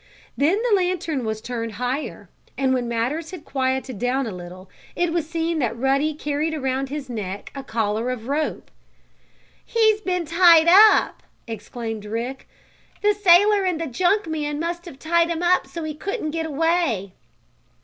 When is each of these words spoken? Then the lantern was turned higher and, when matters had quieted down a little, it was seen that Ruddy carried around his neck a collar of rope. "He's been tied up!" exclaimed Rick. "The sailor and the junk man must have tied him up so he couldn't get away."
Then 0.35 0.59
the 0.63 0.75
lantern 0.75 1.23
was 1.25 1.41
turned 1.41 1.73
higher 1.73 2.27
and, 2.57 2.73
when 2.73 2.87
matters 2.87 3.29
had 3.29 3.45
quieted 3.45 3.99
down 3.99 4.25
a 4.25 4.31
little, 4.31 4.67
it 4.95 5.13
was 5.13 5.29
seen 5.29 5.59
that 5.59 5.77
Ruddy 5.77 6.15
carried 6.15 6.55
around 6.55 6.89
his 6.89 7.07
neck 7.07 7.51
a 7.53 7.63
collar 7.63 8.09
of 8.09 8.27
rope. 8.27 8.71
"He's 9.63 10.01
been 10.01 10.25
tied 10.25 10.67
up!" 10.67 11.21
exclaimed 11.45 12.05
Rick. 12.05 12.49
"The 13.03 13.13
sailor 13.13 13.63
and 13.63 13.79
the 13.79 13.85
junk 13.85 14.25
man 14.25 14.59
must 14.59 14.85
have 14.85 14.97
tied 14.97 15.29
him 15.29 15.43
up 15.43 15.67
so 15.67 15.83
he 15.83 15.93
couldn't 15.93 16.31
get 16.31 16.47
away." 16.47 17.13